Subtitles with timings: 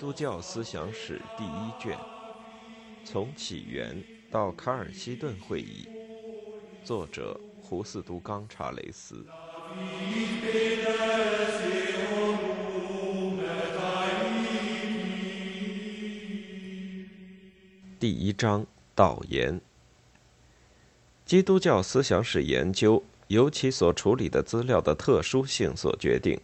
[0.00, 1.94] 基督教思想史第一卷，
[3.04, 5.86] 从起源到卡尔西顿会议，
[6.82, 9.26] 作者胡斯都冈查雷斯。
[17.98, 19.60] 第一章导言：
[21.26, 26.40] 基督教思想史研究由其所处理的资料的特殊性所决定。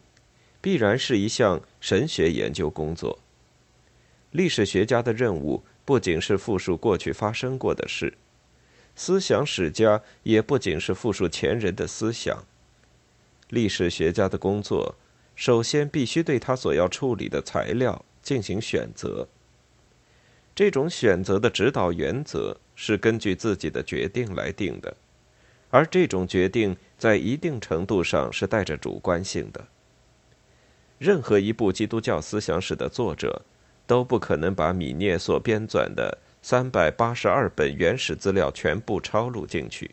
[0.61, 3.19] 必然是一项神学研究工作。
[4.33, 8.13] 历史学家的任务不仅是复述过去发生过的事，
[8.95, 12.45] 思想史家也不仅是复述前人的思想。
[13.51, 14.95] 历史学家的工作，
[15.35, 19.29] 首先必须对他所要处理的材料进行选择。
[20.55, 24.97] 这种选择的指导原则是根据自己的决定来定的，
[25.71, 29.69] 而这种决定在一定程度上是带着主观性的。
[30.99, 33.43] 任何一部基督教思想史的作者，
[33.87, 39.93] 都不可能把米涅所编纂的三百八十二本原始资料全部抄录进去。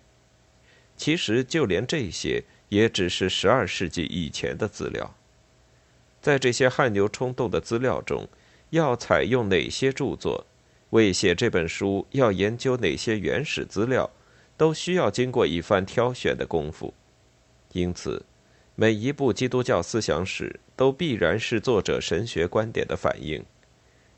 [0.97, 5.15] 其实，就连这些也只是十二世纪以前的资料。
[6.21, 8.27] 在这些汗牛充栋的资料中，
[8.71, 10.45] 要采用哪些著作，
[10.91, 14.09] 为写这本书要研究哪些原始资料，
[14.55, 16.93] 都需要经过一番挑选的功夫。
[17.71, 18.25] 因此。
[18.75, 23.45] 每一部基督教思想史都必然是作者神学观点的反映。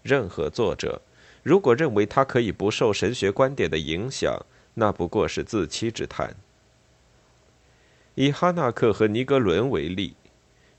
[0.05, 1.01] 任何作者
[1.41, 6.35] 如果认为他可以不受神学观点的影响，那不过是自欺之谈。
[8.13, 10.15] 以哈纳克和尼格伦为例，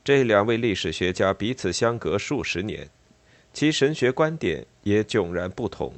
[0.05, 2.89] 这两位历史学家彼此相隔数十年，
[3.53, 5.93] 其神学观点也迥然不同。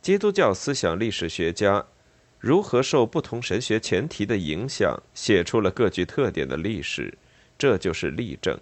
[0.00, 1.84] 基督教思想历史学家。
[2.40, 7.16] 如何受不同神学前提的影响，写出了各具特点的历史，
[7.56, 8.58] 这就是例证。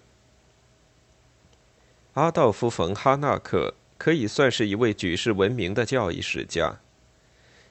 [2.13, 6.79] 阿道夫·冯·哈纳克可以算是一位举世闻名的教义史家。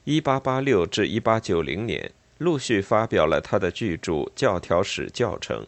[0.06, 5.62] 1886至1890年，陆续发表了他的巨著《教条史教程》。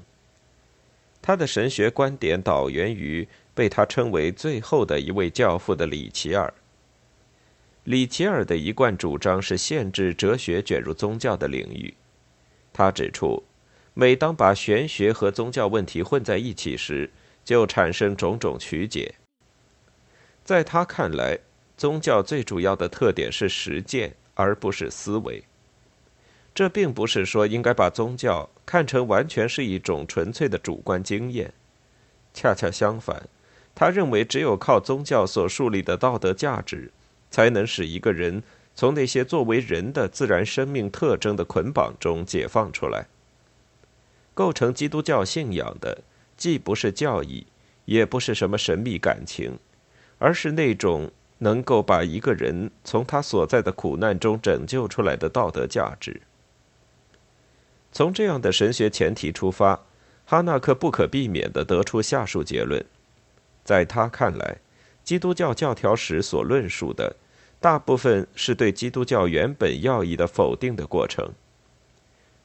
[1.22, 6.52] 他的神学观点导源于被他称为最后的一位教父的里奇尔。
[7.84, 11.94] 里奇尔的一贯主张是限制哲学卷入宗教的领域。
[12.72, 13.44] 他指出，
[13.94, 17.08] 每当把玄学和宗教问题混在一起时，
[17.44, 19.15] 就产生种种曲解。
[20.44, 21.38] 在他看来，
[21.77, 25.44] 宗教最主要的特点是实践，而不是思维。
[26.55, 31.53] 这并不是说应该把宗教看成完全是一种纯粹的主观经验。
[32.32, 33.28] 恰恰相反，
[33.75, 36.91] 他认为只有靠宗教所树立的道德价值。
[37.31, 38.44] 才能使一个人
[38.76, 43.09] 从那些作为人的自然生命特征的捆绑中解放出来。
[44.34, 46.03] 构成基督教信仰的，
[46.36, 47.46] 既不是教义，
[47.84, 49.58] 也不是什么神秘感情，
[50.18, 56.20] 而是那种能够把一个人从他所在的苦难中拯救出来的道德价值。
[57.92, 59.84] 从这样的神学前提出发，
[60.24, 62.84] 哈纳克不可避免地得出下述结论：
[63.64, 64.58] 在他看来，
[65.04, 67.16] 基督教教条史所论述的。
[67.60, 71.32] 大部分是对基督教原本要义的否定的过程。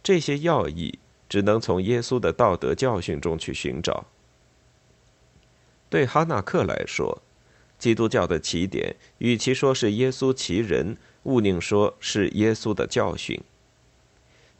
[0.01, 0.97] 这些要义
[1.29, 4.07] 只能从耶稣的道德教训中去寻找。
[5.89, 7.21] 对哈纳克来说，
[7.77, 13.39] 基督教的起点与其说是耶稣其人，勿宁说是耶稣的教训。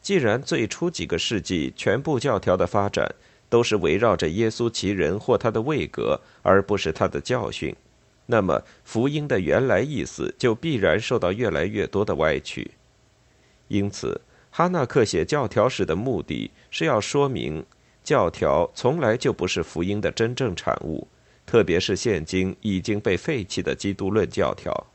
[0.02, 3.16] 既然最初几个世纪全部教条的发展
[3.50, 7.76] 都是围绕着耶稣其人或他的位格，而不是他的教训。
[8.28, 12.72] 那么，福音的原来意思就必然受到越来越多的歪曲。
[13.68, 14.22] 因此，
[14.52, 17.66] 哈纳克写教条史的目的是要说明，
[18.04, 21.08] 教条从来就不是福音的真正产物，
[21.46, 24.88] 特别是现今已经被废弃的基督论教条。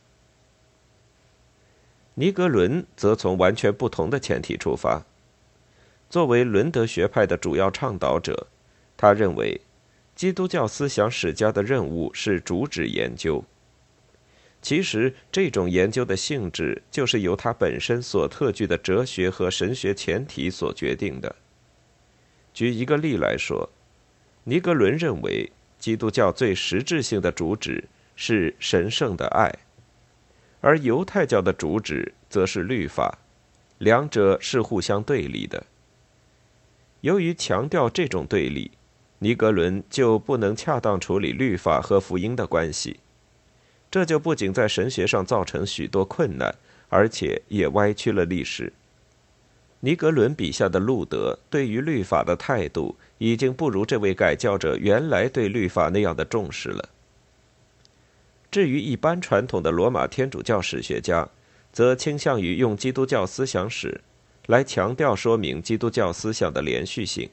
[2.14, 5.04] 尼格伦则从完全不同的前提出发，
[6.08, 8.48] 作为伦德学派的主要倡导者，
[8.96, 9.60] 他认为。
[10.14, 13.44] 基督教思想史家的任务是主旨研究。
[14.64, 21.36] 其实，这种研究的性质就是由它本身所特具的哲学和神学前提所决定的。
[22.54, 23.68] 举一个例来说，
[24.44, 27.84] 尼格伦认为，基督教最实质性的主旨
[28.16, 29.54] 是神圣的爱，
[30.62, 33.18] 而犹太教的主旨则是律法，
[33.76, 35.66] 两者是互相对立的。
[37.02, 38.70] 由于强调这种对立。
[39.20, 43.00] 尼格伦就不能恰当处理律法和福音的关系，
[43.94, 46.52] 这就不仅在神学上造成许多困难，
[46.88, 48.72] 而且也歪曲了历史。
[49.78, 56.88] 尼格伦笔下的路德对于律法的态度，已经不如这位改教者原来对律法那样的重视了。
[58.50, 61.28] 至于一般传统的罗马天主教史学家，
[61.72, 64.00] 则倾向于用基督教思想史
[64.46, 67.30] 来强调说明基督教思想的连续性。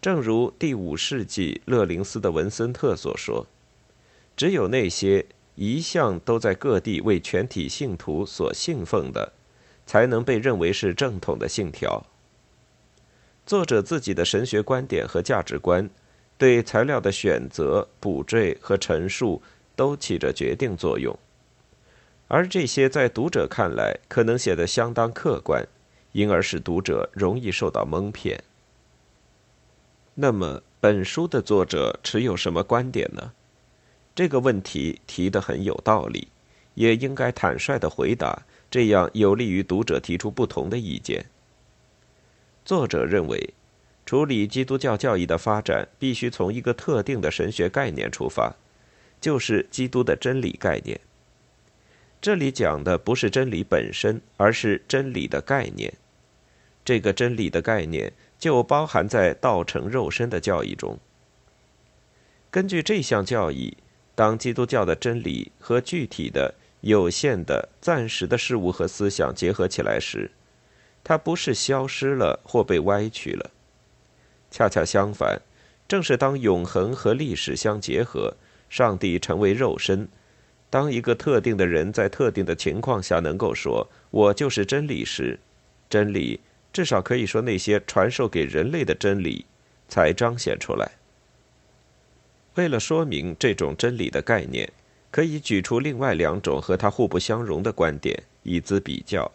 [0.00, 3.44] 正如第五世纪勒林斯的文森特所说
[4.36, 5.26] ：“只有那些
[5.58, 9.32] 一向都在各地为全体信徒所信奉的，
[9.84, 12.06] 才能被认为是正统的信条。”
[13.44, 15.90] 作者自己的神学观点和价值观，
[16.36, 19.42] 对材料的选择、补缀和陈述
[19.74, 21.18] 都起着决定作用，
[22.28, 25.66] 而这些在读者看来可能显得相当客观，
[26.12, 28.44] 因而使读者容易受到蒙骗。
[30.14, 33.32] 那么，本书的作者持有什么观点呢？
[34.18, 36.26] 这个问题提得很有道理，
[36.74, 41.26] 也应该坦率的回答，这样有利于读者提出不同的意见。
[42.64, 43.54] 作者认为，
[44.04, 48.56] 处理基督教教义的发展必须从一个特定的神学概念出发，
[49.20, 50.98] 就是基督的真理概念。
[52.20, 55.94] 这里讲的不是真理本身，而是真理的概念。
[56.84, 58.12] 这个真理的概念。
[58.36, 60.98] 就包含在道成肉身的教义中。
[62.52, 63.76] 根据这项教义，
[64.18, 70.28] 当基督教的真理和具体的、有限的、暂时的事物和思想结合起来时，
[71.04, 73.48] 它不是消失了或被歪曲了。
[74.50, 75.40] 恰恰相反，
[75.86, 78.34] 正是当永恒和历史相结合，
[78.68, 80.08] 上帝成为肉身，
[80.68, 85.38] 当一个特定的人在特定的情况下能够说“我就是真理”时，
[85.88, 86.40] 真理。
[86.72, 89.46] 至少可以说，那些传授给人类的真理
[89.88, 90.97] 才彰显出来。
[92.58, 94.68] 为了说明这种真理的概念，
[95.12, 99.30] 可以举出另外两种和它互不相容的观点，以资比较。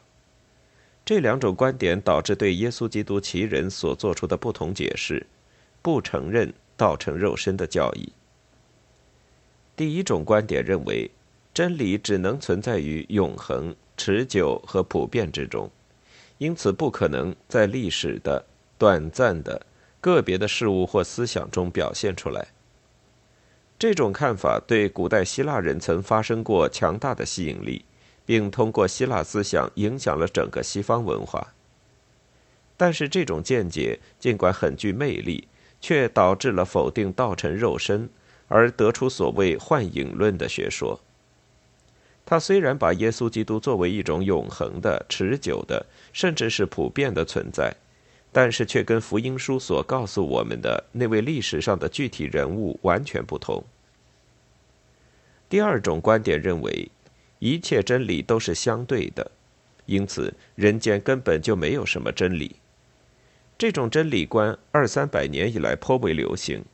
[1.05, 5.25] 这两种观点导致对耶稣基督其人所做出的不同解释，
[5.81, 8.11] 不承认道成肉身的教义。
[9.77, 11.09] 第一种观点认为，
[11.53, 15.71] 真理只能存在于永恒、持久和普遍之中。
[16.39, 18.45] 因此，不可能在历史的、
[18.77, 19.65] 短暂的、
[20.01, 22.45] 个别的事物或思想中表现出来。
[23.83, 27.83] 这种看法对古代希腊人曾发生过强大的吸引力，
[28.25, 31.53] 并通过希腊思想影响了整个西方文化。
[32.77, 35.49] 但是，这种见解尽管很具魅力，
[35.81, 38.09] 却导致了否定道成肉身，
[38.47, 41.01] 而得出所谓幻影论的学说。
[42.25, 47.75] 他虽然把耶稣基督作为一种永恒的、持久的，甚至是普遍的存在，
[48.31, 53.61] 但是却跟福音书所告诉我们的那位历史上的具体人物完全不同。
[55.53, 56.89] 第二种观点认为，
[57.37, 59.29] 一切真理都是相对的，
[59.85, 62.55] 因此人间根本就没有什么真理。
[63.55, 66.65] 这种真理观二三百年以来颇为流行，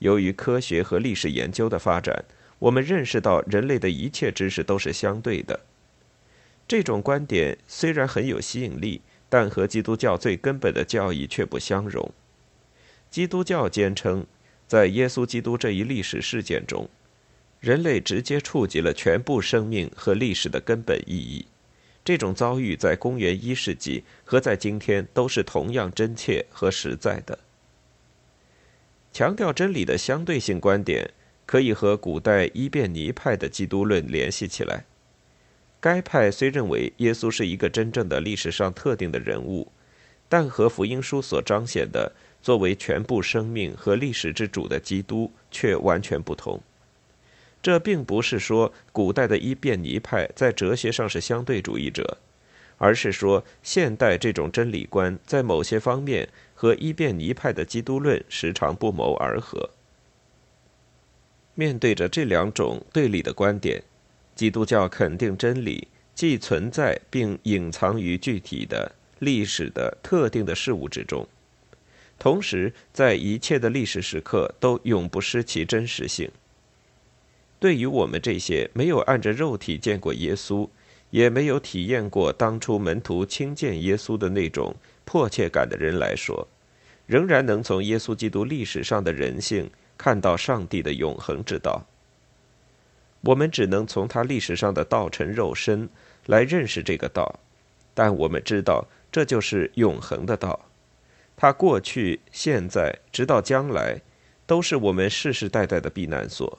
[0.00, 2.22] 由于科学和历史研究的发展。
[2.58, 5.60] 我们认识到，人类的一切知识都是相对的。
[6.68, 9.00] 这种观点虽然很有吸引力，
[9.30, 12.12] 但和基督教最根本的教义却不相容。
[13.08, 14.26] 基督教坚称，
[14.68, 16.90] 在耶稣基督这一历史事件中，
[17.62, 21.46] 人类直接触及了全部生命和历史的根本意义。
[22.04, 27.38] 这种遭遇在公元一世纪和在今天都是同样真切和实在的。
[29.10, 31.10] 强调真理的相对性观点。
[31.44, 34.84] 可以和古代伊辩尼派的基督论联系起来。
[35.80, 39.70] 该派虽认为耶稣是一个真正的历史上特定的人物，
[40.30, 46.58] 但和福音书所彰显的作为全部生命和历史之主的基督却完全不同。
[47.62, 52.18] 这并不是说古代的伊辩尼派在哲学上是相对主义者，
[52.76, 59.70] 而是说现代这种真理观在某些方面和伊辩尼派的基督论时常不谋而合。
[61.54, 63.80] 面对着这两种对立的观点，
[64.34, 68.90] 基督教肯定真理既存在并隐藏于具体的
[69.20, 71.28] 历史的特定的事物之中，
[72.18, 76.28] 同时在一切的历史时刻都永不失其真实性。
[77.62, 80.68] 对于我们这些没有按着肉体见过耶稣，
[81.10, 86.48] 也没有体验过当初门徒亲见耶稣的那种迫切感的人来说，
[87.06, 89.70] 仍然能从耶稣基督历史上的人性。
[89.96, 91.86] 看到上帝的永恒之道，
[93.20, 95.88] 我们只能从他历史上的道成肉身
[96.26, 97.38] 来认识这个道，
[97.94, 100.66] 但我们知道这就是永恒的道，
[101.36, 104.00] 他过去、现在直到将来，
[104.44, 106.58] 都是我们世世代代的避难所。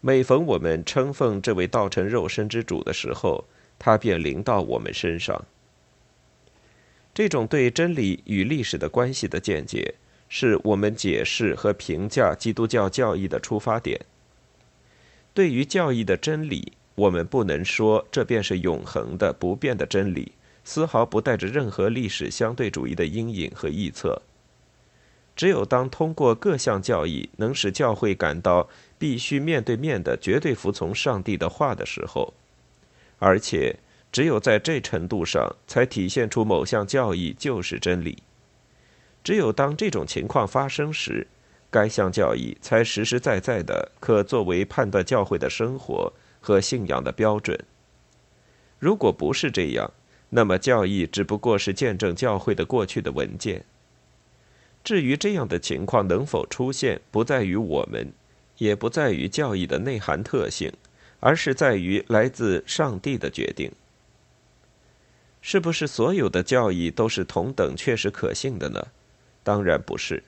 [0.00, 3.44] 每逢我们称奉这位道成肉身之主的时候，
[3.78, 5.44] 他便临到我们身上。
[7.12, 9.94] 这种对真理与历史的关系的见解。
[10.32, 14.00] 是我们解释和评价基督教教义的出发点。
[15.34, 20.30] 对于教义的真理，我们不能说这便是永恒的、不变的真理，
[20.62, 24.22] 丝毫不带着任何历史相对主义的阴影和臆测。
[25.40, 28.68] 只有当通过各项教义能使教会感到
[28.98, 32.34] 必须面对面的绝对服从上帝的话的时候，
[33.18, 33.74] 而且
[34.12, 38.22] 只有在这程度上才体现出某项教义就是真理。
[39.24, 41.26] 只有当这种情况发生时，
[41.70, 47.58] 该项教义才实实在在的可作为判断教会的生活和信仰的标准。
[48.78, 49.90] 如果不是这样，
[50.28, 53.64] 那么教义只不过是见证教会的过去的文件。
[54.82, 58.12] 至于这样的情况能否出现，不在于我们，
[58.58, 60.72] 也不在于教义的内涵特性，
[61.20, 63.70] 而是在于来自上帝的决定。
[65.42, 68.88] 是不是所有的教义都是同等确实可信的呢？
[69.42, 70.22] 当然不是。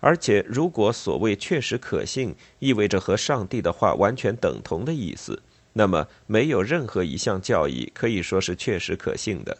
[0.00, 9.58] 而且，如果所谓确实可信意味着和上帝的话完全等同的意思，那么没有任何一项教义可以说是确实可信的。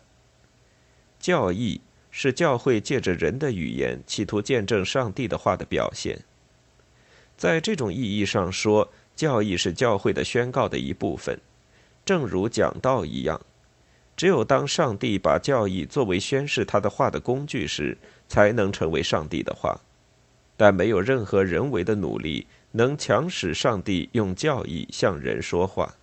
[1.18, 1.80] 教义。
[2.16, 6.22] 是教会借着人的语言，企图见证上帝的话的表现。
[7.36, 11.36] 在这种意义上说，教义是教会的宣告的一部分，
[12.04, 13.40] 正如讲道一样。
[14.16, 19.80] 只有当上帝把教义作为宣示他的话的工具时，才能成为上帝的话。
[20.56, 25.96] 但没有任何人为的努力能强使上帝用教义向人说话。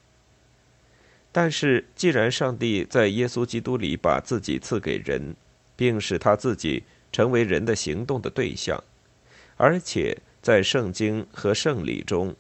[1.32, 5.34] 但是，既然上帝在耶稣基督里把自己赐给人，
[5.76, 8.84] 并使他自己成为人的行动的对象，
[9.58, 12.36] 而且在圣经和圣礼中，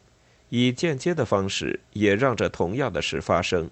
[0.49, 3.69] 以间接的方式也让这同样的事发生。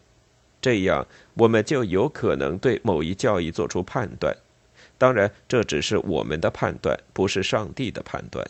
[0.62, 4.36] 这样，我们就有可能对某一教义做出判断。
[4.98, 8.46] 当然，这只是我们的判断，不是上帝的判断。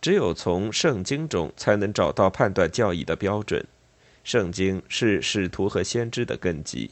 [0.00, 3.66] 只有从圣经中才能找到判断教义的标准。
[4.22, 6.90] 圣经是使徒和先知的根基。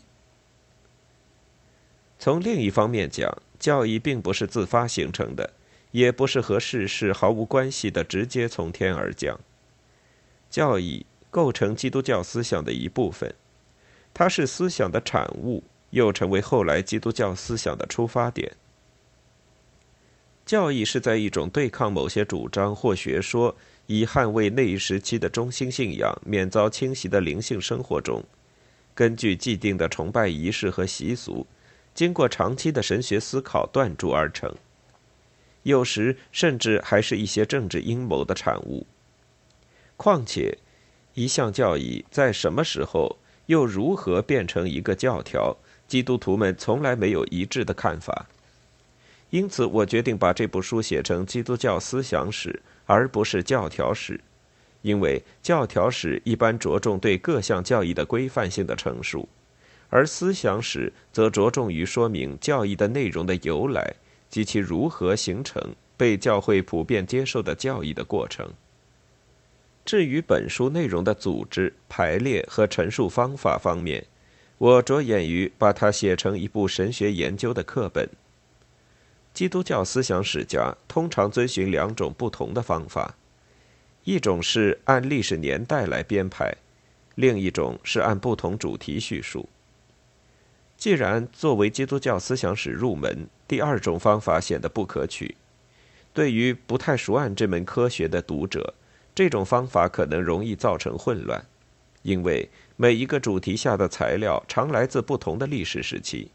[2.18, 5.54] 从另一方面讲，教义并不是自发形成的，
[5.92, 9.38] 也不是和世事毫无关系的直接从天而降。
[10.50, 13.34] 教义构成基督教思想的一部分，
[14.12, 18.52] 它是思想的产物，又成为后来基督教思想的出发点。
[20.44, 23.54] 教义是在一种对抗某些主张或学说，
[23.86, 28.24] 以捍卫那一时期的中心信仰免遭侵袭的灵性生活中，
[28.94, 31.46] 根据既定的崇拜仪式和习俗。
[31.94, 34.54] 经过长期的神学思考锻铸而成，
[35.62, 38.86] 有时甚至还是一些政治阴谋的产物。
[39.96, 40.58] 况且，
[41.14, 45.56] 一项教义在什么时候又如何变成一个教条，
[45.88, 48.26] 基督徒们从来没有一致的看法。
[49.30, 54.20] 因此，我决定把这部书写成基督教思想史，而不是教条史，
[54.82, 59.28] 因为教条史一般着重对各项教义的规范性的陈述。
[59.90, 63.94] 而思想史则着重于说明教义的内容的由来
[64.28, 68.50] 及其如何形成被教会普遍接受的教义的过程。
[69.84, 74.04] 至于本书内容的组织、排列和陈述方法方面，
[74.58, 78.06] 我着眼于把它写成一部神学研究的课本。
[79.32, 83.14] 基督教思想史家通常遵循两种不同的方法：
[84.04, 86.54] 一种是按历史年代来编排，
[87.14, 89.48] 另一种是按不同主题叙述。
[90.78, 95.34] 既然作为基督教思想史入门，第二种方法显得不可取。
[96.14, 98.74] 对于不太熟谙这门科学的读者，
[99.12, 101.44] 这种方法可能容易造成混乱，
[102.02, 106.30] 因为每一个主题下的材料常来自不同的历史时期。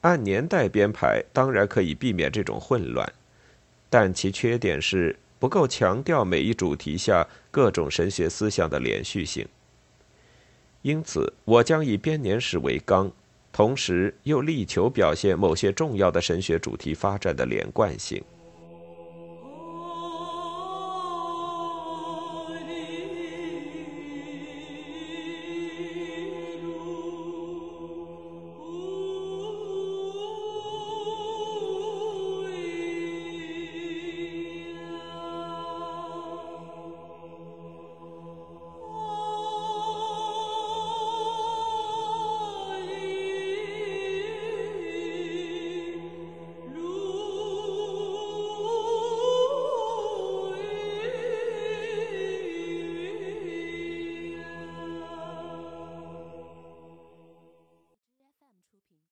[0.00, 3.12] 按年代编排当然可以避免这种混乱，
[3.90, 9.46] 但其缺点是不够强调每一主题下各种神学思想的连续性。
[10.82, 13.10] 因此，我将以编年史为纲，
[13.52, 18.22] 同时又力求表现某些重要的神学主题发展的连贯性。